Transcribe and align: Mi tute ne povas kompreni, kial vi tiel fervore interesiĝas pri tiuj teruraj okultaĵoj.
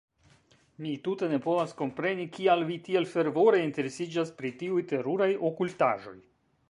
Mi 0.85 0.93
tute 1.07 1.27
ne 1.33 1.39
povas 1.43 1.75
kompreni, 1.81 2.25
kial 2.37 2.65
vi 2.69 2.77
tiel 2.87 3.07
fervore 3.11 3.61
interesiĝas 3.67 4.33
pri 4.41 4.53
tiuj 4.63 4.83
teruraj 4.95 5.33
okultaĵoj. 5.51 6.17